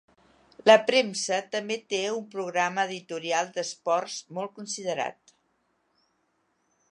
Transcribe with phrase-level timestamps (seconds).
[0.69, 5.35] La premsa també té un programa editorial d'esports molt considerat.